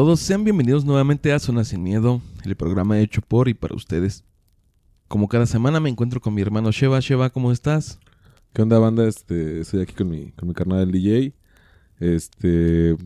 [0.00, 4.24] todos, sean bienvenidos nuevamente a Zona Sin Miedo, el programa hecho por y para ustedes.
[5.08, 7.00] Como cada semana me encuentro con mi hermano Sheva.
[7.00, 7.98] Sheva, ¿cómo estás?
[8.54, 9.06] ¿Qué onda, banda?
[9.06, 11.34] Este, estoy aquí con mi, con mi carnal del DJ.
[11.98, 12.96] Este,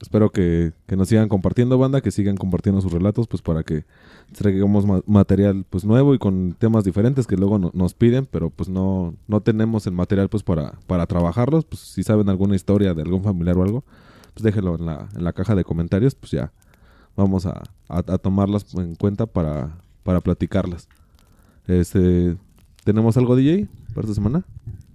[0.00, 3.84] espero que, que nos sigan compartiendo, banda, que sigan compartiendo sus relatos, pues para que
[4.32, 8.48] traigamos ma- material pues nuevo y con temas diferentes que luego no- nos piden, pero
[8.48, 11.66] pues no, no tenemos el material pues para, para trabajarlos.
[11.66, 13.84] Pues si saben alguna historia de algún familiar o algo,
[14.34, 16.52] pues déjenlo en la, en la caja de comentarios, pues ya
[17.16, 19.70] vamos a, a, a tomarlas en cuenta para,
[20.02, 20.88] para platicarlas.
[21.66, 22.36] Este,
[22.84, 24.44] ¿tenemos algo DJ para esta semana?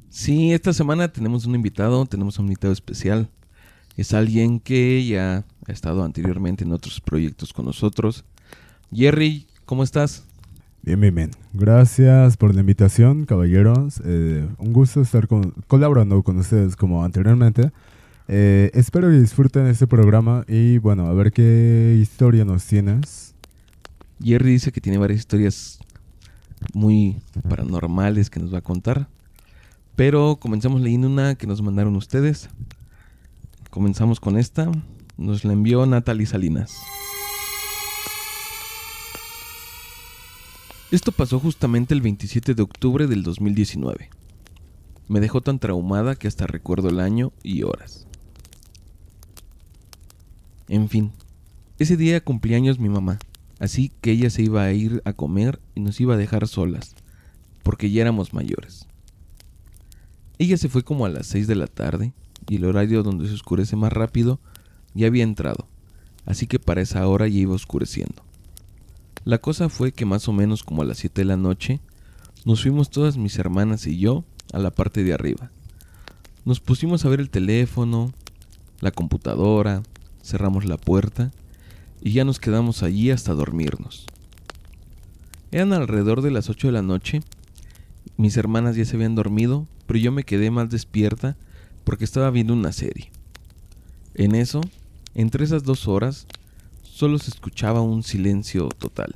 [0.10, 3.30] Sí, esta semana tenemos un invitado, tenemos un invitado especial.
[3.98, 8.26] Es alguien que ya ha estado anteriormente en otros proyectos con nosotros.
[8.94, 10.26] Jerry, ¿cómo estás?
[10.84, 11.32] Bien, bien, bien.
[11.54, 14.02] Gracias por la invitación, caballeros.
[14.06, 17.72] Eh, un gusto estar con- colaborando con ustedes como anteriormente.
[18.28, 23.36] Eh, espero que disfruten este programa y bueno, a ver qué historia nos tienes.
[24.22, 25.80] Jerry dice que tiene varias historias
[26.74, 29.08] muy paranormales que nos va a contar.
[29.96, 32.50] Pero comenzamos leyendo una que nos mandaron ustedes.
[33.70, 34.70] Comenzamos con esta.
[35.18, 36.74] Nos la envió Natalie Salinas.
[40.92, 44.10] Esto pasó justamente el 27 de octubre del 2019.
[45.08, 48.05] Me dejó tan traumada que hasta recuerdo el año y horas.
[50.68, 51.12] En fin,
[51.78, 53.20] ese día cumplía años mi mamá,
[53.60, 56.96] así que ella se iba a ir a comer y nos iba a dejar solas,
[57.64, 58.88] porque ya éramos mayores.
[60.38, 62.14] Ella se fue como a las 6 de la tarde
[62.50, 64.40] y el horario donde se oscurece más rápido
[64.94, 65.68] ya había entrado,
[66.26, 68.24] así que para esa hora ya iba oscureciendo.
[69.24, 71.82] La cosa fue que más o menos como a las 7 de la noche
[72.46, 74.24] nos fuimos todas mis hermanas y yo
[74.54, 75.52] a la parte de arriba.
[76.46, 78.14] Nos pusimos a ver el teléfono,
[78.80, 79.82] la computadora,
[80.26, 81.32] cerramos la puerta
[82.02, 84.08] y ya nos quedamos allí hasta dormirnos.
[85.52, 87.22] Eran alrededor de las 8 de la noche.
[88.18, 91.38] Mis hermanas ya se habían dormido, pero yo me quedé más despierta
[91.84, 93.12] porque estaba viendo una serie.
[94.16, 94.62] En eso,
[95.14, 96.26] entre esas dos horas,
[96.82, 99.16] solo se escuchaba un silencio total.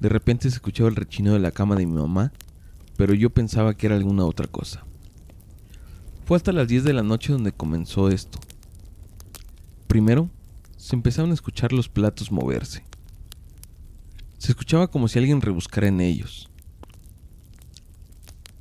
[0.00, 2.32] De repente se escuchaba el rechino de la cama de mi mamá,
[2.96, 4.84] pero yo pensaba que era alguna otra cosa.
[6.24, 8.38] Fue hasta las 10 de la noche donde comenzó esto.
[9.88, 10.28] Primero,
[10.76, 12.84] se empezaron a escuchar los platos moverse.
[14.36, 16.48] Se escuchaba como si alguien rebuscara en ellos.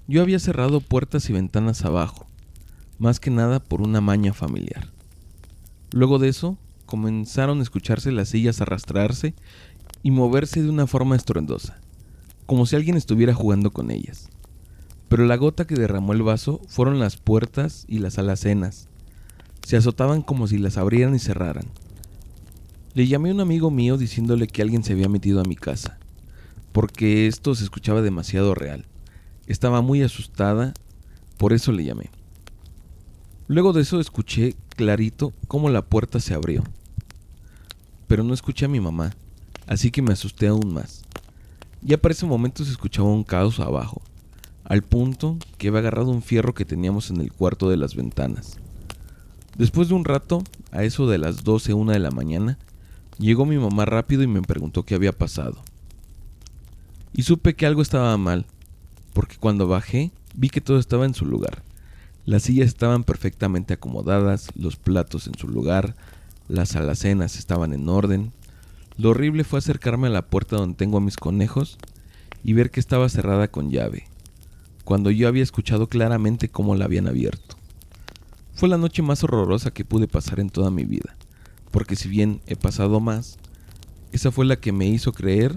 [0.08, 2.28] Yo había cerrado puertas y ventanas abajo,
[2.98, 4.88] más que nada por una maña familiar.
[5.92, 9.36] Luego de eso, comenzaron a escucharse las sillas arrastrarse
[10.04, 11.82] y moverse de una forma estruendosa,
[12.46, 14.30] como si alguien estuviera jugando con ellas.
[15.09, 18.88] Pero la gota que derramó el vaso fueron las puertas y las alacenas.
[19.67, 21.66] Se azotaban como si las abrieran y cerraran.
[22.94, 25.97] Le llamé a un amigo mío diciéndole que alguien se había metido a mi casa,
[26.72, 28.85] porque esto se escuchaba demasiado real.
[29.45, 30.73] Estaba muy asustada,
[31.35, 32.11] por eso le llamé.
[33.50, 36.63] Luego de eso escuché clarito cómo la puerta se abrió.
[38.07, 39.11] Pero no escuché a mi mamá,
[39.67, 41.03] así que me asusté aún más.
[41.81, 44.01] Ya para ese momento se escuchaba un caos abajo,
[44.63, 48.59] al punto que había agarrado un fierro que teníamos en el cuarto de las ventanas.
[49.57, 52.59] Después de un rato, a eso de las 12, una de la mañana,
[53.18, 55.57] llegó mi mamá rápido y me preguntó qué había pasado.
[57.13, 58.46] Y supe que algo estaba mal,
[59.13, 61.63] porque cuando bajé vi que todo estaba en su lugar.
[62.23, 65.96] Las sillas estaban perfectamente acomodadas, los platos en su lugar,
[66.47, 68.31] las alacenas estaban en orden.
[68.97, 71.79] Lo horrible fue acercarme a la puerta donde tengo a mis conejos
[72.44, 74.08] y ver que estaba cerrada con llave,
[74.84, 77.57] cuando yo había escuchado claramente cómo la habían abierto.
[78.58, 81.16] Fue la noche más horrorosa que pude pasar en toda mi vida,
[81.70, 83.38] porque si bien he pasado más,
[84.12, 85.56] esa fue la que me hizo creer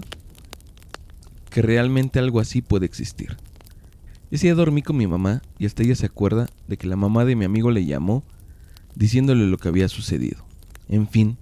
[1.49, 3.37] que realmente algo así puede existir.
[4.29, 7.25] Ese día dormí con mi mamá y hasta ella se acuerda de que la mamá
[7.25, 8.23] de mi amigo le llamó
[8.93, 10.45] diciéndole lo que había sucedido.
[10.87, 11.39] En fin,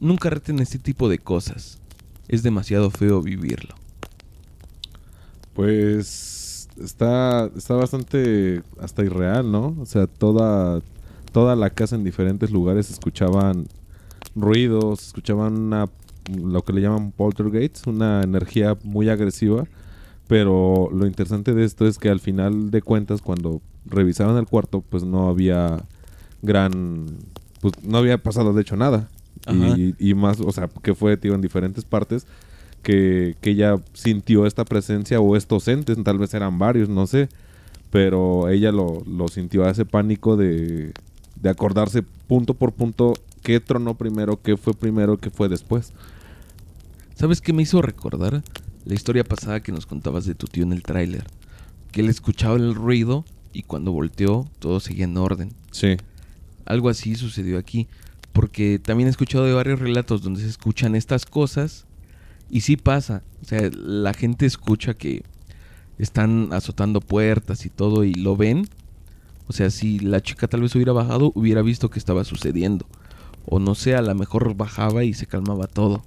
[0.00, 1.78] nunca reten este tipo de cosas.
[2.26, 3.74] Es demasiado feo vivirlo.
[5.52, 6.39] Pues
[6.80, 9.76] está, está bastante hasta irreal, ¿no?
[9.80, 10.80] O sea, toda,
[11.32, 13.66] toda la casa en diferentes lugares escuchaban
[14.34, 15.86] ruidos, escuchaban una,
[16.34, 19.64] lo que le llaman poltergeists, una energía muy agresiva.
[20.26, 24.80] Pero lo interesante de esto es que al final de cuentas, cuando revisaron el cuarto,
[24.80, 25.84] pues no había
[26.42, 27.06] gran...
[27.60, 29.08] Pues no había pasado de hecho nada.
[29.48, 32.26] Y, y más, o sea, que fue, tío, en diferentes partes
[32.82, 37.28] que, que ella sintió esta presencia o estos entes, tal vez eran varios, no sé.
[37.90, 40.92] Pero ella lo, lo sintió a ese pánico de,
[41.40, 45.92] de acordarse punto por punto qué tronó primero, qué fue primero, qué fue después.
[47.14, 48.42] ¿Sabes qué me hizo recordar?
[48.84, 51.24] La historia pasada que nos contabas de tu tío en el tráiler.
[51.92, 55.52] Que él escuchaba el ruido y cuando volteó todo seguía en orden.
[55.70, 55.96] Sí.
[56.64, 57.88] Algo así sucedió aquí.
[58.32, 61.84] Porque también he escuchado de varios relatos donde se escuchan estas cosas
[62.50, 63.22] y sí pasa.
[63.42, 65.22] O sea, la gente escucha que
[65.98, 68.68] están azotando puertas y todo y lo ven.
[69.46, 72.86] O sea, si la chica tal vez hubiera bajado, hubiera visto que estaba sucediendo.
[73.46, 76.02] O no sé, a lo mejor bajaba y se calmaba todo.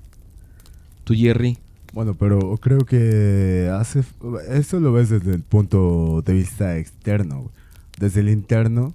[1.04, 1.58] ¿Tú, Jerry?
[1.94, 4.04] Bueno, pero creo que hace...
[4.50, 7.52] Eso lo ves desde el punto de vista externo.
[8.00, 8.94] Desde el interno,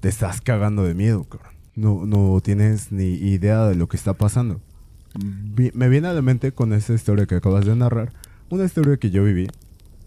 [0.00, 1.54] te estás cagando de miedo, cabrón.
[1.74, 4.60] No, no tienes ni idea de lo que está pasando.
[5.18, 8.12] Me viene a la mente con esa historia que acabas de narrar,
[8.50, 9.48] una historia que yo viví,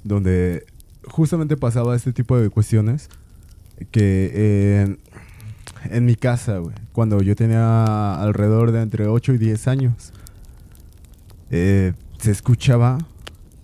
[0.03, 0.65] donde
[1.05, 3.09] justamente pasaba este tipo de cuestiones
[3.91, 4.97] que eh,
[5.85, 10.13] en mi casa, güey, cuando yo tenía alrededor de entre 8 y 10 años,
[11.49, 12.97] eh, se escuchaba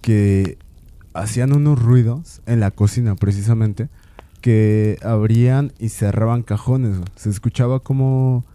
[0.02, 0.58] que
[1.14, 3.90] hacían unos ruidos en la cocina precisamente
[4.42, 6.98] que abrían y cerraban cajones.
[6.98, 7.10] güey.
[7.16, 8.46] Se escuchaba como...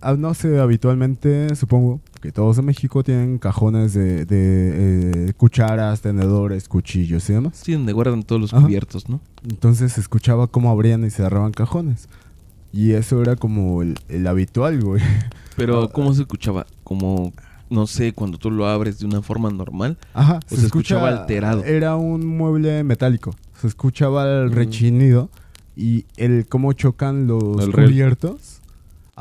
[0.00, 6.00] ah, No sé, habitualmente supongo que todos en México tienen cajones de, de, eh, cucharas,
[6.02, 7.58] tenedores, cuchillos y demás.
[7.62, 8.62] Sí, donde guardan todos los Ajá.
[8.64, 9.20] cubiertos, ¿no?
[9.48, 12.08] Entonces se escuchaba cómo abrían y cerraban cajones.
[12.72, 15.02] Y eso era como el, el habitual, güey.
[15.56, 16.66] Pero, ¿cómo se escuchaba?
[16.84, 17.32] Como,
[17.68, 19.98] no sé, cuando tú lo abres de una forma normal.
[20.14, 21.64] Ajá, O se escuchaba alterado.
[21.64, 23.34] Era un mueble metálico.
[23.60, 24.54] Se escuchaba el Mm.
[24.54, 25.30] rechinido
[25.76, 28.59] y el cómo chocan los El cubiertos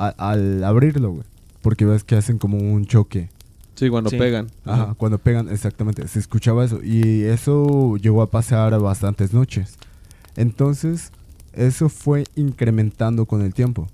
[0.07, 1.23] a- al abrirlo, güey.
[1.61, 3.29] Porque ves que hacen como un choque.
[3.75, 4.17] Sí, cuando Sí.
[4.17, 4.47] pegan.
[4.65, 6.07] Ajá, cuando pegan, exactamente.
[6.07, 6.79] Se escuchaba eso.
[6.83, 9.77] Y eso llegó a pasar bastantes noches.
[10.35, 11.11] Entonces,
[11.53, 13.87] eso fue incrementando con el tiempo.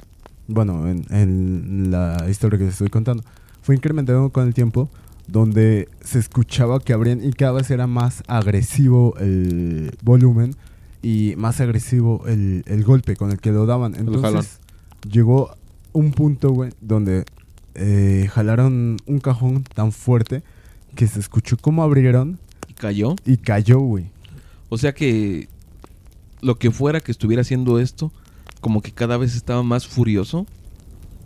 [0.47, 3.23] Bueno, en, en la historia que te estoy contando.
[3.61, 4.89] Fue incrementando con el tiempo
[5.27, 10.55] donde se escuchaba que abrían y cada vez era más agresivo el volumen
[11.01, 13.95] y más agresivo el, el golpe con el que lo daban.
[13.95, 14.59] Entonces,
[15.09, 15.55] llegó
[15.95, 17.23] un punto, güey, donde
[17.73, 20.43] eh, jalaron un cajón tan fuerte
[20.95, 22.37] que se escuchó cómo abrieron
[22.69, 23.15] Y cayó.
[23.25, 24.05] y cayó, güey.
[24.69, 25.47] O sea que
[26.41, 28.11] lo que fuera que estuviera haciendo esto,
[28.61, 30.45] como que cada vez estaba más furioso.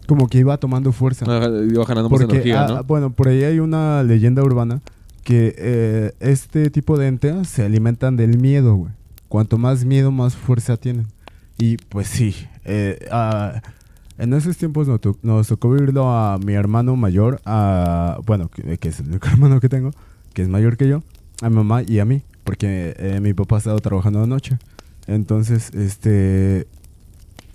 [0.07, 1.25] Como que iba tomando fuerza.
[1.25, 2.83] Iba ganando más Porque, energía, ah, ¿no?
[2.83, 4.81] bueno, por ahí hay una leyenda urbana
[5.23, 8.91] que eh, este tipo de entes se alimentan del miedo, güey.
[9.27, 11.07] Cuanto más miedo, más fuerza tienen.
[11.57, 12.35] Y pues sí,
[12.65, 13.61] eh, ah,
[14.19, 18.77] en esos tiempos nos, to- nos tocó vivirlo a mi hermano mayor, a, bueno, que,
[18.77, 19.91] que es el único hermano que tengo,
[20.33, 21.01] que es mayor que yo,
[21.41, 24.57] a mi mamá y a mí, porque eh, mi papá ha estado trabajando de noche.
[25.07, 26.67] Entonces, este,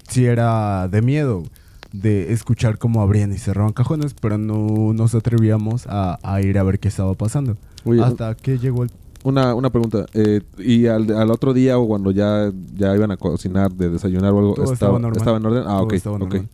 [0.08, 1.44] sí era de miedo,
[1.92, 6.62] de escuchar cómo abrían y cerraban cajones, pero no nos atrevíamos a, a ir a
[6.64, 7.56] ver qué estaba pasando.
[7.84, 8.90] Oye, Hasta que llegó el...
[9.24, 10.06] una, una pregunta.
[10.14, 14.32] eh, ¿Y al, al otro día o cuando ya, ya iban a cocinar, de desayunar
[14.32, 15.62] o algo, Todo estaba, estaba en orden?
[15.66, 16.20] Ah, Todo ok, estaba ok.
[16.22, 16.48] normal.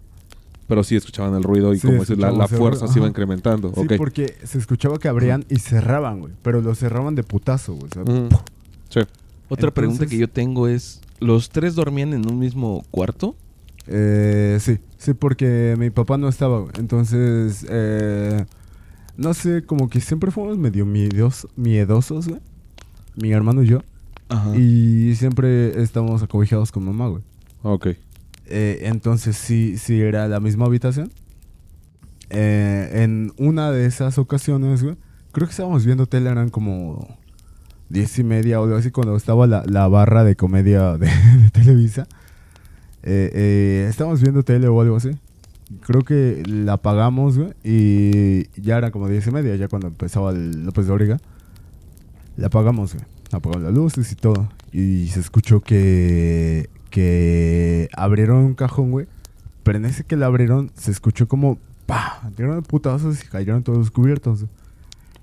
[0.66, 3.72] Pero sí escuchaban el ruido y Sí, como la, la fuerza se iba incrementando.
[3.74, 3.92] Sí, ok.
[3.98, 6.32] porque se escuchaba que abrían y cerraban, güey.
[6.42, 7.88] Pero lo cerraban de putazo, güey.
[7.90, 8.28] o sea, Ujú.
[8.88, 9.00] Sí.
[9.48, 13.34] Otra pregunta que yo tengo es, ¿los tres dormían en un mismo cuarto?
[13.88, 16.72] Eh, sí, sí, porque mi papá no estaba, güey.
[16.78, 18.44] Entonces, eh,
[19.16, 22.40] no sé, como que siempre fuimos medio miedos, miedosos, güey.
[23.16, 23.82] Mi hermano y yo.
[24.28, 24.56] Ajá.
[24.56, 27.22] Y siempre estábamos acobijados con mamá, güey.
[27.62, 27.88] Ok.
[28.46, 31.10] Eh, entonces sí, sí era la misma habitación.
[32.30, 34.96] Eh, en una de esas ocasiones, güey,
[35.32, 37.18] creo que estábamos viendo tele, eran como
[37.88, 41.06] diez y media o algo así, cuando estaba la, la barra de comedia de,
[41.42, 42.06] de Televisa.
[43.02, 45.10] Eh, eh, estábamos viendo tele o algo así.
[45.82, 50.30] Creo que la apagamos, güey, y ya era como diez y media, ya cuando empezaba
[50.30, 51.16] el López de Origa.
[52.40, 53.04] La apagamos, güey.
[53.32, 54.48] Apagamos las luces y todo.
[54.72, 59.06] Y se escuchó que, que abrieron un cajón, güey.
[59.62, 63.78] Pero en ese que la abrieron, se escuchó como, pa, dieron putazos y cayeron todos
[63.78, 64.46] los cubiertos.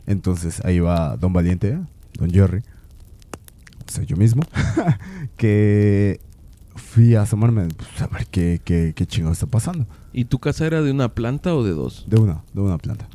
[0.05, 1.79] Entonces ahí va Don Valiente,
[2.19, 4.43] Don Jerry, o sea, yo mismo,
[5.37, 6.21] que
[6.75, 9.87] fui a asomarme, pues, a ver qué, qué, qué chingado está pasando.
[10.13, 12.05] ¿Y tu casa era de una planta o de dos?
[12.07, 13.09] De una, de una planta.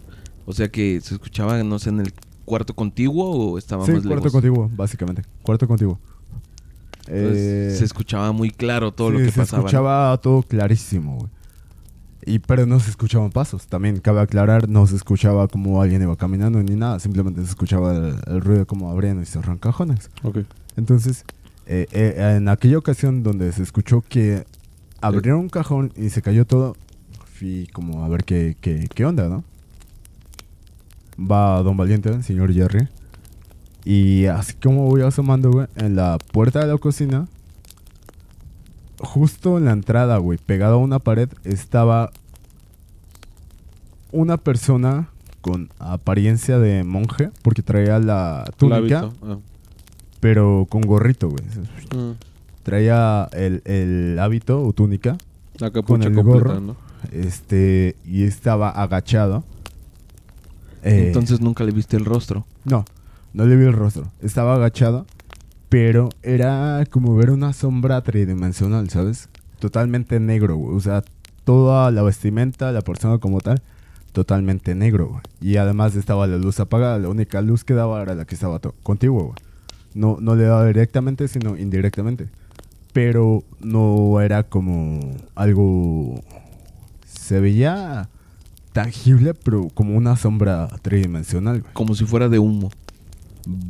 [0.44, 2.12] O sea que se escuchaba, no sé, en el
[2.44, 4.32] cuarto contiguo o estaba Sí, más cuarto lejos.
[4.32, 5.22] contiguo, básicamente.
[5.42, 5.98] Cuarto contiguo.
[7.06, 9.62] Entonces, Eh, se escuchaba muy claro todo lo que se pasaba.
[9.62, 9.68] ¿no?
[9.68, 11.30] escuchaba todo clarísimo, güey.
[12.24, 13.66] Y pero no se escuchaban pasos.
[13.66, 17.00] También cabe aclarar, no se escuchaba como alguien iba caminando ni nada.
[17.00, 20.08] Simplemente se escuchaba el, el ruido como abrían y cerraban cajones.
[20.22, 20.38] Ok.
[20.76, 21.24] Entonces,
[21.66, 24.44] eh, eh, en aquella ocasión donde se escuchó que
[25.00, 26.76] abrieron un cajón y se cayó todo,
[27.34, 29.42] fui como a ver qué, qué, qué onda, ¿no?
[31.18, 32.88] Va Don Valiente, el señor Jerry.
[33.84, 37.26] Y así como voy asomando, güey, en la puerta de la cocina,
[38.98, 42.10] justo en la entrada, güey, pegado a una pared, estaba
[44.12, 45.08] una persona
[45.40, 49.38] con apariencia de monje, porque traía la túnica, ah.
[50.20, 51.42] pero con gorrito, güey.
[51.96, 52.12] Mm.
[52.62, 55.18] Traía el, el hábito o túnica,
[55.58, 56.60] La capucha el completa, gorro.
[56.60, 56.76] ¿no?
[57.10, 59.44] este, y estaba agachado.
[60.82, 62.44] Eh, Entonces nunca le viste el rostro.
[62.64, 62.84] No,
[63.32, 64.10] no le vi el rostro.
[64.20, 65.06] Estaba agachado,
[65.68, 69.28] pero era como ver una sombra tridimensional, ¿sabes?
[69.58, 70.76] Totalmente negro, güey.
[70.76, 71.02] O sea,
[71.44, 73.62] toda la vestimenta, la persona como tal,
[74.12, 75.22] totalmente negro, güey.
[75.40, 76.98] Y además estaba la luz apagada.
[76.98, 79.34] La única luz que daba era la que estaba contigo, güey.
[79.94, 82.28] No, no le daba directamente, sino indirectamente.
[82.92, 85.00] Pero no era como
[85.34, 86.20] algo...
[87.06, 88.08] Se veía
[88.72, 91.72] tangible, pero como una sombra tridimensional, güey.
[91.74, 92.70] Como si fuera de humo.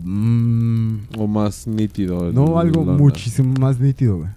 [0.05, 2.29] Mm, O más nítido.
[2.29, 4.31] el- no, algo la- muchísimo más nítido, güey.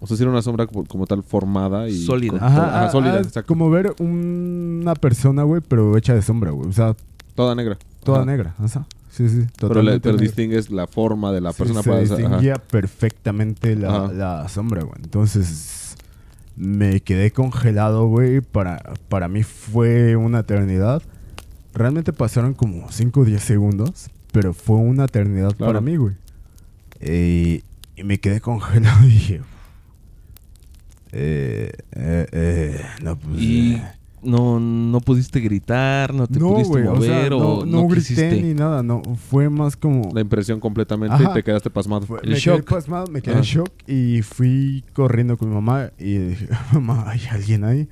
[0.00, 1.96] O sea, si era una sombra como, como tal formada y...
[2.04, 2.32] Sólida.
[2.32, 3.46] con- Ajá, ajá, ah, sólida, ah, exacto.
[3.48, 6.68] Como ver una persona, güey, pero hecha de sombra, güey.
[6.68, 6.96] O sea,
[7.34, 7.78] Toda negra.
[8.02, 8.26] toda Ajá.
[8.26, 8.54] negra.
[8.62, 11.90] o sea, sí, sí, Pero, le, pero distingues la forma de la Sí, persona se
[11.90, 12.02] para...
[12.02, 12.14] ajá.
[12.16, 14.96] distinguía perfectamente la, la sombra, güey.
[15.04, 15.46] Entonces,
[16.60, 18.42] me quedé congelado, güey.
[18.42, 21.02] Para, para mí fue una eternidad.
[21.72, 25.72] Realmente pasaron como 5 o 10 segundos, pero fue una eternidad Claro.
[25.72, 26.14] para mí, güey.
[27.00, 27.62] Eh,
[27.96, 29.40] y me quedé congelado y dije...
[31.12, 33.40] Eh, eh, eh, no, pues...
[33.40, 33.82] Y eh.
[34.22, 38.00] No, no pudiste gritar, no te No, pudiste o mover sea, o no, no grité
[38.14, 38.42] quisiste.
[38.42, 39.02] ni nada, no.
[39.30, 40.10] Fue más como...
[40.14, 41.30] La impresión completamente Ajá.
[41.30, 42.06] y te quedaste pasmado.
[42.06, 42.56] Fue- El me shock.
[42.56, 43.38] quedé pasmado, me quedé Ah.
[43.38, 47.88] en shock y fui corriendo con mi mamá y dije, mamá, ¿hay alguien ahí?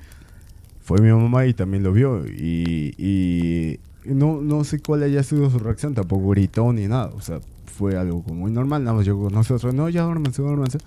[0.81, 5.49] Fue mi mamá y también lo vio y, y no, no sé cuál haya sido
[5.49, 9.05] su reacción, tampoco gritó ni nada, o sea, fue algo como muy normal, nada más
[9.05, 10.79] llegó con nosotros, no, ya duérmense, duérmense.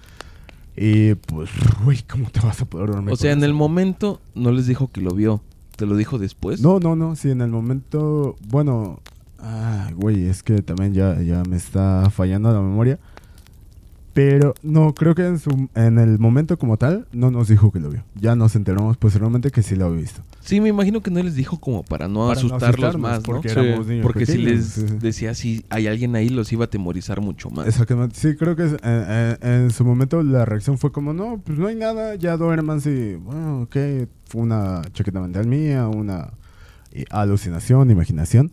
[0.76, 1.50] Y pues,
[1.84, 3.12] güey, ¿cómo te vas a poder dormir?
[3.12, 5.42] O sea, en el momento no les dijo que lo vio.
[5.76, 6.60] ¿Te lo dijo después?
[6.60, 9.00] No, no, no, sí, en el momento, bueno,
[9.38, 12.98] ah, güey, es que también ya, ya me está fallando la memoria.
[14.14, 17.80] Pero no, creo que en, su, en el momento como tal no nos dijo que
[17.80, 18.04] lo vio.
[18.14, 20.20] Ya nos enteramos posteriormente que sí lo había visto.
[20.40, 23.22] Sí, me imagino que no les dijo como para no Para asustarlos más, ¿no?
[23.24, 24.94] porque Sí, éramos niños Porque si les sí, sí.
[25.00, 27.66] decía si hay alguien ahí, los iba a temorizar mucho más.
[27.66, 28.14] Exactamente.
[28.18, 31.58] Sí, creo que es- en, en- en su momento la reacción fue como, no, pues
[31.58, 33.14] no hay nada, ya duerman, sí.
[33.18, 33.76] Bueno, ok,
[34.26, 36.34] fue una chaqueta mental mía, una
[36.92, 38.50] eh, alucinación, imaginación.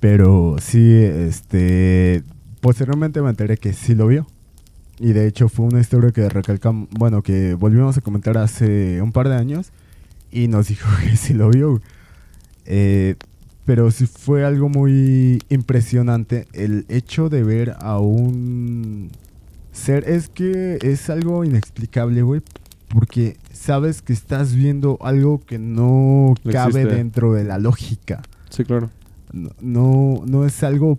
[0.00, 2.24] Pero sí, este,
[2.60, 4.26] posteriormente me enteré que sí lo vio.
[5.02, 9.12] Y de hecho fue una historia que recalcamos, bueno, que volvimos a comentar hace un
[9.12, 9.72] par de años
[10.30, 11.80] y nos dijo que sí lo vio.
[12.66, 13.16] Eh,
[13.64, 19.10] pero sí fue algo muy impresionante el hecho de ver a un
[19.72, 20.08] ser.
[20.08, 22.42] Es que es algo inexplicable, güey.
[22.88, 26.96] Porque sabes que estás viendo algo que no No cabe existe.
[26.96, 28.20] dentro de la lógica.
[28.50, 28.90] Sí, claro.
[29.32, 30.98] No, no, no es algo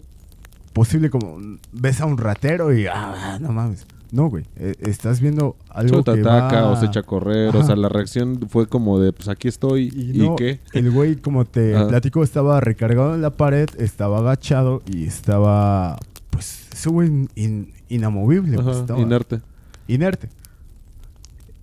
[0.74, 1.38] posible como
[1.72, 3.86] ves a un ratero y ah, no mames.
[4.12, 4.44] No, güey.
[4.58, 7.56] eh, estás viendo algo te que ataca va- o se echa a correr.
[7.56, 9.90] O sea, la reacción fue como de, pues aquí estoy.
[9.96, 10.60] Y, ¿Y, no, qué?
[10.74, 15.98] el güey, como te platico, estaba recargado en la pared, estaba agachado y estaba,
[16.30, 18.56] pues, güey in- in- inamovible.
[18.58, 19.40] pues, Ajá, estaba inerte.
[19.88, 20.28] inerte.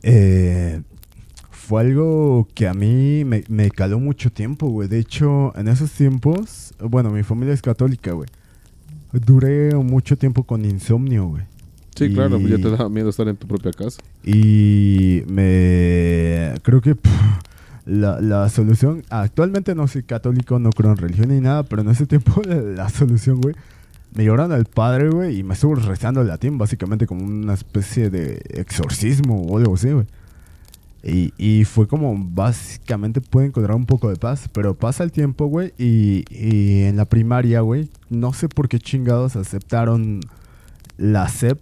[0.02, 0.82] Eh,
[1.50, 4.88] fue algo que a mí me, me caló mucho tiempo, güey.
[4.88, 8.28] De hecho, en esos tiempos, bueno, mi familia es católica, güey.
[9.12, 11.44] Duré mucho tiempo con insomnio, güey.
[11.94, 14.00] Sí, claro, pues ya te da miedo estar en tu propia casa.
[14.24, 17.10] Y me creo que pff,
[17.86, 21.88] la, la solución, actualmente no soy católico, no creo en religión ni nada, pero en
[21.88, 23.56] ese tiempo la, la solución, güey,
[24.14, 28.10] me lloraron al padre, güey, y me estuvo rezando el latín, básicamente como una especie
[28.10, 30.06] de exorcismo o algo así, güey.
[31.08, 35.46] Y, y fue como básicamente pude encontrar un poco de paz, pero pasa el tiempo,
[35.46, 40.20] güey, y, y en la primaria, güey, no sé por qué chingados aceptaron
[40.96, 41.58] la SEP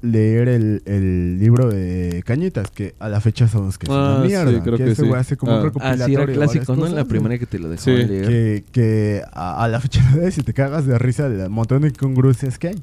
[0.00, 4.22] leer el, el libro de Cañitas, que a la fecha sabemos que es Ah, una
[4.22, 4.62] sí, mierda.
[4.62, 5.08] creo que que ese sí.
[5.08, 5.54] güey hace como Ah.
[5.56, 6.06] un Ah, recopilatorio.
[6.06, 6.86] sí, era clásico, ¿no?
[6.86, 7.90] En la primaria que te lo Sí.
[7.90, 8.26] dejaban leer.
[8.28, 11.82] que, que a, a la fecha de hoy, si te cagas de risa del montón
[11.82, 12.82] de incongruencias que hay.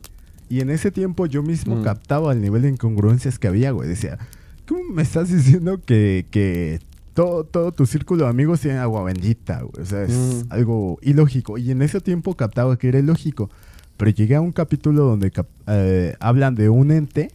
[0.50, 1.84] Y en ese tiempo yo mismo Mm.
[1.84, 3.88] captaba el nivel de incongruencias que había, güey.
[3.88, 4.18] Decía,
[4.68, 6.80] ¿cómo me estás diciendo que, que
[7.14, 9.82] todo, todo tu círculo de amigos tiene agua bendita, güey?
[9.84, 10.42] O sea, es Mm.
[10.52, 11.58] algo ilógico.
[11.58, 13.50] Y en ese tiempo captaba que era ilógico.
[13.98, 17.32] Pero llegué a un capítulo donde cap- eh, hablan de un ente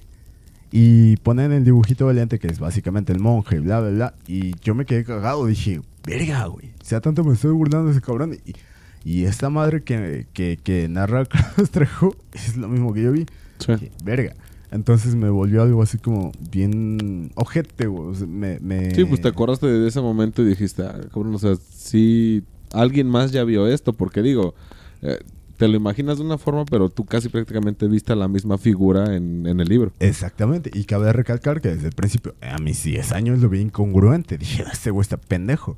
[0.73, 4.15] Y ponen el dibujito valiente, que es básicamente el monje, bla, bla, bla.
[4.29, 5.45] Y yo me quedé cagado.
[5.47, 6.69] Dije, verga, güey.
[6.81, 8.37] O sea, tanto me estoy burlando de ese cabrón.
[8.45, 8.55] Y,
[9.03, 13.27] y esta madre que, que, que narra Carlos Trejo es lo mismo que yo vi.
[13.59, 13.73] Sí.
[13.73, 14.35] Dije, verga.
[14.71, 18.11] Entonces me volvió algo así como bien ojete, güey.
[18.11, 21.35] O sea, me, me- Sí, pues te acordaste de ese momento y dijiste, ah, cabrón,
[21.35, 24.55] o sea, sí, alguien más ya vio esto, porque digo,
[25.03, 25.19] eh,
[25.57, 29.15] te lo imaginas de una forma, pero tú casi prácticamente viste a la misma figura
[29.17, 29.93] en, en el libro.
[29.99, 30.71] Exactamente.
[30.73, 34.39] Y cabe recalcar que desde el principio, a mis 10 años lo vi incongruente.
[34.39, 35.77] Dije, este güey está pendejo.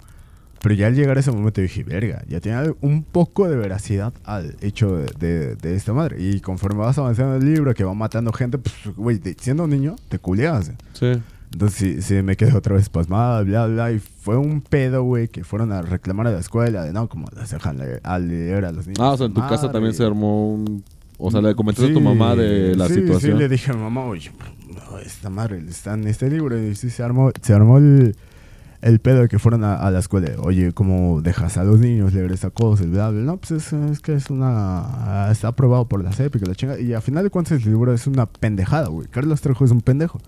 [0.62, 4.12] Pero ya al llegar a ese momento dije, verga, ya tiene un poco de veracidad
[4.24, 6.22] al hecho de, de- de esta madre.
[6.22, 9.70] Y conforme vas avanzando en el libro, que va matando gente, pues, güey, siendo un
[9.70, 10.70] niño, te culeas.
[10.92, 11.12] Sí.
[11.52, 13.90] Entonces sí, sí, me quedé otra vez pasmada, bla, bla.
[13.92, 17.26] Y fue un pedo, güey, que fueron a reclamar a la escuela de, no, como
[17.34, 19.00] las dejan leer, a leer a los niños.
[19.00, 19.72] Ah, o sea, en tu casa Madre.
[19.72, 20.84] también se armó un...
[21.18, 23.32] O sea, le comentaste a tu Sí, mamá de la sí, situación.
[23.32, 24.30] Sí, le dije a mi mamá, oye,
[25.04, 26.56] esta madre está en este libro.
[26.58, 28.16] Y sí, se armó, se armó el,
[28.82, 30.32] el pedo de que fueron a, a la escuela.
[30.40, 32.84] Oye, ¿cómo dejas a los niños leer esa cosa?
[32.84, 33.22] Y bla, bla.
[33.22, 35.28] No, pues es, es que es una...
[35.30, 36.78] Está aprobado por la CEP y que la chinga.
[36.78, 39.08] Y a final de cuentas el libro es una pendejada, güey.
[39.08, 40.20] Carlos Trejo es un pendejo.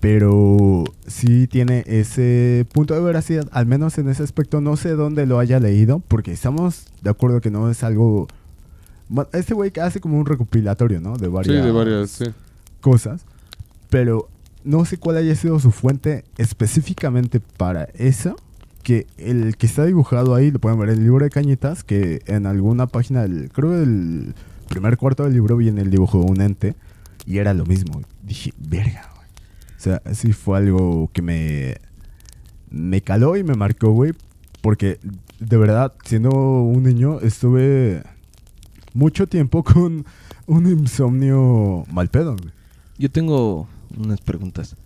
[0.00, 4.60] Pero sí tiene ese punto de veracidad, al menos en ese aspecto.
[4.60, 8.26] No sé dónde lo haya leído, porque estamos de acuerdo que no es algo...
[9.32, 11.16] Este güey hace como un recopilatorio, ¿no?
[11.18, 12.24] De Sí, varias, de varias, sí.
[12.80, 13.24] cosas.
[13.90, 14.28] Pero
[14.64, 18.36] no sé cuál haya sido su fuente específicamente para eso.
[18.82, 22.46] Que el que está dibujado ahí, lo pueden ver el libro de Cañitas, que en
[22.46, 24.34] alguna página, del, creo del
[24.68, 26.74] primer cuarto del libro viene el dibujo de un ente.
[27.24, 28.02] Y era lo mismo.
[28.22, 29.28] Dije, verga, güey.
[29.76, 31.76] O sea, sí fue algo que me,
[32.70, 34.12] me caló y me marcó, güey.
[34.60, 34.98] Porque
[35.38, 38.02] de verdad, siendo un niño, estuve
[38.94, 40.04] mucho tiempo con
[40.46, 42.52] un insomnio mal pedo, güey.
[42.98, 44.76] Yo tengo unas preguntas.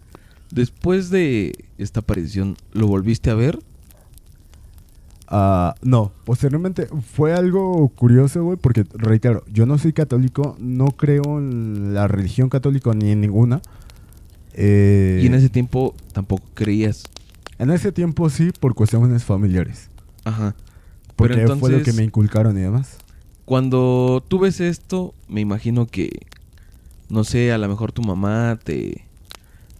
[0.50, 3.58] Después de esta aparición, ¿lo volviste a ver?
[5.28, 11.38] Ah, no, posteriormente fue algo curioso, güey, porque reitero, yo no soy católico, no creo
[11.38, 13.60] en la religión católica ni en ninguna.
[14.52, 17.04] Eh, Y en ese tiempo tampoco creías.
[17.58, 19.90] en ese tiempo sí, por cuestiones familiares.
[20.24, 20.54] Ajá.
[21.16, 22.98] Porque Pero fue lo que me inculcaron y demás.
[23.46, 26.26] Cuando tú ves esto, me imagino que,
[27.08, 29.04] no sé, a lo mejor tu mamá te,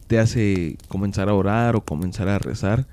[0.06, 2.86] te hace comenzar a orar o comenzar a rezar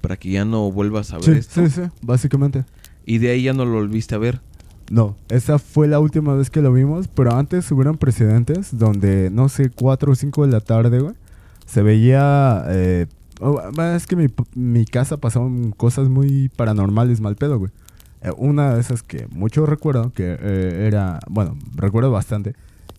[0.00, 1.66] para que ya no vuelvas a ver Sí, esto.
[1.66, 2.64] sí, sí, básicamente.
[3.04, 4.40] Y de ahí ya no lo volviste a ver.
[4.90, 9.48] No, esa fue la última vez que lo vimos, pero antes hubieron precedentes donde, no
[9.48, 11.14] sé, 4 o 5 de la tarde, güey,
[11.66, 12.64] se veía...
[12.68, 13.06] eh,
[13.40, 13.60] oh,
[13.96, 17.72] es que mi, mi casa pasaban cosas muy paranormales, mal pedo, güey.
[18.22, 22.54] Eh, una de esas que mucho recuerdo, que eh, era, bueno, recuerdo bastante,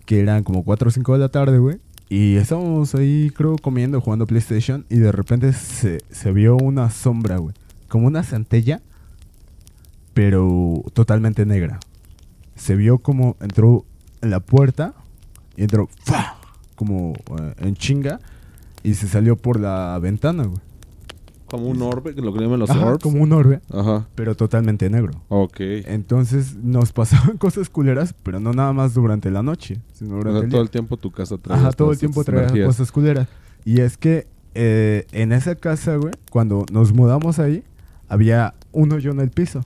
[0.08, 1.78] que eran como 4 o 5 de la tarde, güey.
[2.10, 7.38] Y estábamos ahí, creo, comiendo, jugando PlayStation, y de repente se, se vio una sombra,
[7.38, 7.54] güey.
[7.90, 8.82] Como una centella,
[10.14, 11.80] pero totalmente negra.
[12.56, 13.86] Se vio como entró
[14.22, 14.94] en la puerta
[15.58, 15.90] y entró
[16.76, 18.20] como eh, en chinga
[18.84, 20.62] y se salió por la ventana, güey.
[21.48, 23.02] Como un orbe, lo que llaman los Ajá, orbs.
[23.04, 24.08] como un orbe, Ajá.
[24.16, 25.14] pero totalmente negro.
[25.30, 25.56] Ok.
[25.60, 30.40] Entonces nos pasaban cosas culeras, pero no nada más durante la noche, sino O durante
[30.40, 30.64] sea, el todo día.
[30.64, 33.28] el tiempo tu casa trae Ajá, todo el tiempo traía cosas culeras.
[33.64, 37.64] Y es que eh, en esa casa, güey, cuando nos mudamos ahí,
[38.10, 39.64] había un hoyo en el piso.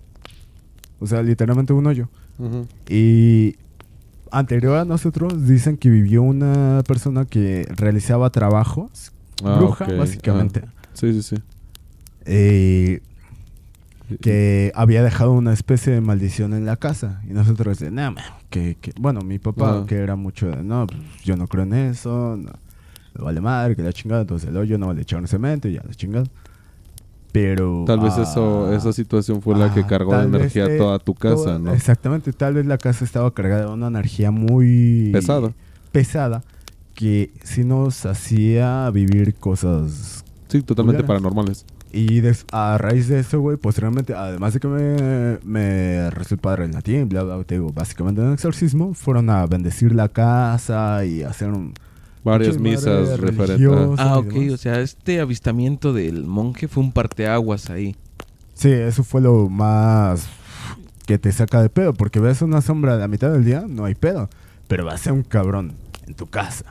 [1.00, 2.10] O sea, literalmente un hoyo.
[2.90, 3.56] Y
[4.32, 9.12] anterior a nosotros dicen que vivió una persona que realizaba trabajos,
[9.44, 11.36] Ah, bruja básicamente, Ah, Sí, sí, sí.
[12.26, 13.02] Eh,
[14.22, 17.22] que había dejado una especie de maldición en la casa.
[17.30, 18.16] Y nosotros de, man,
[18.50, 18.94] que, que-".
[19.00, 19.86] bueno, mi papá Ajá.
[19.86, 22.52] que era mucho de, no, pues, yo no creo en eso, no,
[23.24, 25.94] vale madre, que la chingada, entonces el hoyo no le echaron cemento y ya la
[25.94, 26.26] chingada.
[27.32, 27.86] Pero...
[27.88, 31.00] Tal vez ah, eso, esa situación fue la que ah, cargó vez, energía eh, toda
[31.00, 31.74] tu casa, toda- ¿no?
[31.74, 35.54] Exactamente, tal vez la casa estaba cargada de una energía muy Pesada.
[35.94, 36.44] pesada
[36.94, 40.26] que sí nos hacía vivir cosas.
[40.50, 41.08] Sí, totalmente culeras.
[41.08, 41.66] paranormales.
[41.94, 46.40] Y des- a raíz de eso, güey, posteriormente, además de que me, me rezó el
[46.42, 51.04] padre en latín, bla, bla, te digo, básicamente un exorcismo, fueron a bendecir la casa
[51.06, 51.74] y hacer un...
[52.24, 53.68] Varias misas referentes.
[53.98, 54.26] Ah, ok.
[54.28, 54.54] demás.
[54.54, 57.96] O sea, este avistamiento del monje fue un parteaguas ahí.
[58.54, 60.28] Sí, eso fue lo más
[61.08, 63.86] que te saca de pedo, porque ves una sombra a la mitad del día, no
[63.86, 64.30] hay pedo,
[64.68, 65.74] pero vas a ser un cabrón
[66.08, 66.66] en tu casa.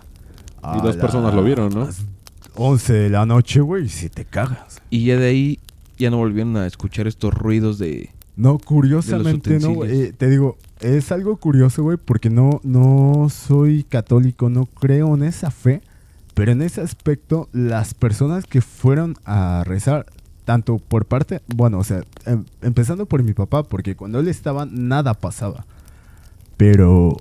[0.63, 1.87] Y dos personas lo vieron, ¿no?
[1.87, 2.05] las
[2.57, 4.81] 11 de la noche, güey, y si te cagas.
[4.91, 5.59] Y ya de ahí
[5.99, 8.11] ya no volvieron a escuchar estos ruidos de...
[8.37, 9.85] No, curiosamente, no.
[9.85, 15.25] Eh, te digo, es algo curioso, güey, porque no, no soy católico, no creo en
[15.25, 15.83] esa fe,
[16.33, 20.07] Pero en ese aspecto, las personas que fueron a rezar,
[20.47, 24.65] tanto por parte, bueno, o sea, em- empezando por mi papá, porque cuando él estaba
[24.65, 25.67] nada pasaba.
[26.57, 27.17] Pero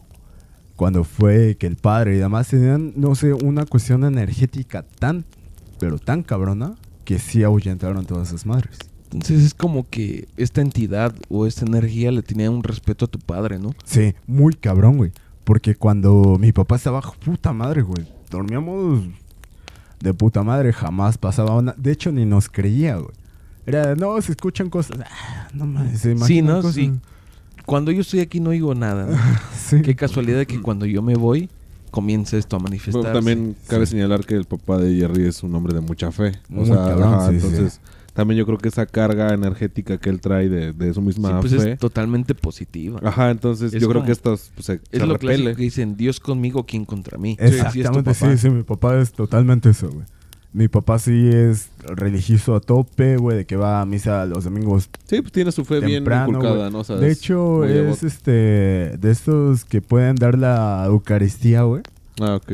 [0.80, 5.26] cuando fue que el padre y demás tenían, no sé, una cuestión energética tan,
[5.78, 8.78] pero tan cabrona, que sí ahuyentaron todas esas madres.
[9.12, 13.20] Entonces es como que esta entidad o esta energía le tenía un respeto a tu
[13.20, 13.72] padre, ¿no?
[13.84, 15.12] Sí, muy cabrón, güey.
[15.44, 18.08] Porque cuando mi papá estaba, puta madre, güey.
[18.32, 19.04] Dormíamos
[20.00, 21.74] de puta madre, jamás pasaba una.
[21.78, 23.12] De hecho, ni nos creía, güey.
[23.65, 25.00] Era, no, se escuchan cosas.
[25.04, 26.62] Ah, no mames, se Sí, imaginan ¿no?
[26.62, 26.76] cosas.
[26.76, 26.94] Sí.
[27.65, 29.08] Cuando yo estoy aquí no oigo nada.
[29.08, 29.18] ¿no?
[29.70, 29.82] Sí.
[29.82, 31.50] Qué casualidad de que cuando yo me voy
[31.92, 33.00] comienza esto a manifestarse.
[33.00, 33.92] Bueno, también cabe Sí.
[33.94, 36.34] señalar que el papá de Jerry es un hombre de mucha fe.
[36.48, 37.48] Muy cabrón, sí, sí.
[37.48, 37.82] entonces,
[38.14, 41.40] también yo creo que esa carga energética que él trae de, de su Sí, misma
[41.40, 41.72] pues fe.
[41.74, 43.00] es totalmente positiva.
[43.04, 45.36] Ajá, entonces Es yo creo como- que esto pues, se, Es se lo repele.
[45.38, 47.38] clásico que dicen, Dios conmigo, ¿quién contra mí?
[47.40, 50.06] Sí, sí, Exactamente, sí, sí, mi papá es totalmente eso, güey.
[50.52, 54.90] Mi papá sí es religioso a tope, güey, de que va a misa los domingos
[55.06, 56.72] Sí, pues tiene su fe bien inculcada.
[56.72, 56.80] ¿no?
[56.80, 61.84] O sea, De hecho, es este de estos que pueden dar la Eucaristía, güey.
[62.20, 62.52] Ah, ok.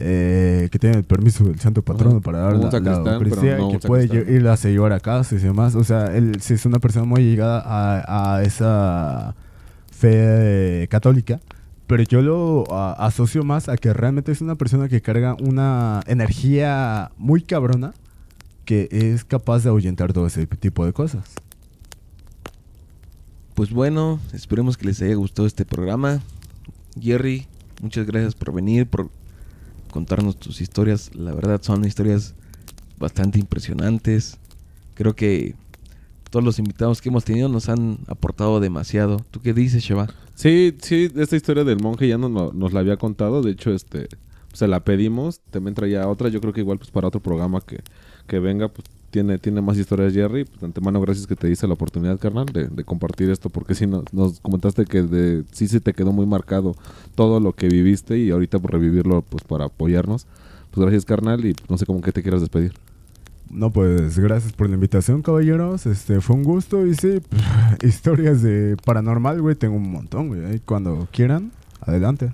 [0.00, 2.20] eh, que tienen el permiso del santo patrono Ajá.
[2.20, 5.38] para dar la, la Eucaristía no y que puede ir a llevar a casa y
[5.38, 5.74] demás.
[5.76, 9.34] O sea, él sí es una persona muy llegada a, a esa
[9.92, 11.40] fe eh, católica.
[11.88, 17.10] Pero yo lo asocio más a que realmente es una persona que carga una energía
[17.16, 17.94] muy cabrona
[18.66, 21.24] que es capaz de ahuyentar todo ese tipo de cosas.
[23.54, 26.20] Pues bueno, esperemos que les haya gustado este programa.
[27.00, 27.46] Jerry,
[27.80, 29.08] muchas gracias por venir, por
[29.90, 31.14] contarnos tus historias.
[31.14, 32.34] La verdad son historias
[32.98, 34.36] bastante impresionantes.
[34.94, 35.54] Creo que
[36.30, 39.24] todos los invitados que hemos tenido nos han aportado demasiado.
[39.30, 40.08] ¿Tú qué dices, Sheva?
[40.34, 43.42] Sí, sí, esta historia del monje ya nos, la había contado.
[43.42, 44.08] De hecho, este,
[44.52, 45.40] se la pedimos.
[45.50, 46.28] También traía otra.
[46.28, 47.80] Yo creo que igual, pues para otro programa que,
[48.26, 50.44] que venga, pues tiene, tiene más historias Jerry.
[50.44, 53.48] Pues de antemano, gracias que te diste la oportunidad, carnal, de, compartir esto.
[53.48, 56.76] Porque sí, nos, nos comentaste que de, sí se te quedó muy marcado
[57.14, 58.18] todo lo que viviste.
[58.18, 60.26] Y ahorita por revivirlo, pues para apoyarnos.
[60.70, 61.44] Pues gracias, carnal.
[61.44, 62.74] Y no sé cómo que te quieras despedir.
[63.50, 65.86] No, pues gracias por la invitación, caballeros.
[65.86, 67.20] Este fue un gusto y sí,
[67.82, 70.60] historias de paranormal, güey, tengo un montón, güey.
[70.60, 72.32] Cuando quieran, adelante.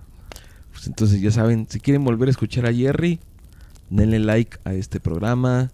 [0.73, 3.21] Pues entonces ya saben, si quieren volver a escuchar a Jerry,
[3.91, 5.71] denle like a este programa.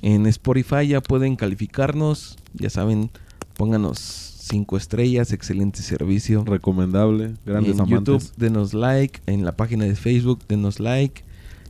[0.00, 2.38] En Spotify ya pueden calificarnos.
[2.54, 3.10] Ya saben,
[3.56, 6.44] pónganos cinco estrellas, excelente servicio.
[6.44, 7.34] Recomendable.
[7.44, 7.98] Grandes en amantes.
[7.98, 9.20] YouTube, denos like.
[9.26, 11.22] En la página de Facebook, denos like.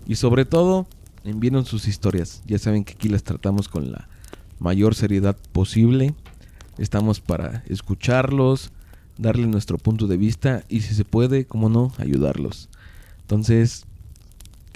[0.06, 0.86] Y sobre todo,
[1.24, 2.42] envíenos sus historias.
[2.46, 4.08] Ya saben que aquí las tratamos con la
[4.58, 6.14] mayor seriedad posible.
[6.78, 8.70] Estamos para escucharlos,
[9.18, 12.68] darle nuestro punto de vista y si se puede, como no, ayudarlos.
[13.22, 13.84] Entonces,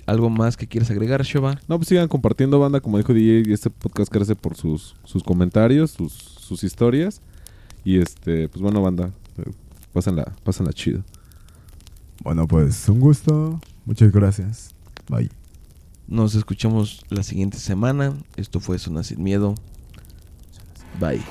[0.07, 1.61] ¿algo más que quieras agregar, Shoba?
[1.69, 2.81] No, pues sigan compartiendo, banda.
[2.81, 7.21] Como dijo DJ, este podcast crece por sus, sus comentarios, sus, sus historias.
[7.85, 9.11] Y este, pues bueno, banda.
[9.39, 9.51] eh,
[9.93, 11.03] Pásenla, pásenla chido.
[12.23, 13.61] Bueno, pues un gusto.
[13.85, 14.75] Muchas gracias.
[15.09, 15.42] Bye.
[16.07, 18.15] Nos escuchamos la siguiente semana.
[18.37, 19.55] Esto fue Zona Sin Miedo.
[21.01, 21.23] Bye.